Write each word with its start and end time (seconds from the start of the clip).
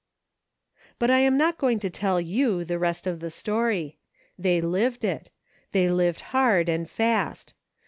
But 0.97 1.11
I 1.11 1.19
am 1.19 1.37
not 1.37 1.59
going 1.59 1.77
to 1.77 1.89
tell 1.91 2.19
you 2.19 2.65
the 2.65 2.79
rest 2.79 3.05
of 3.05 3.19
the 3.19 3.29
story. 3.29 3.99
They 4.35 4.59
lived 4.59 5.05
it; 5.05 5.29
they 5.73 5.91
lived 5.91 6.21
hard 6.33 6.67
and 6.69 6.89
fast. 6.89 7.53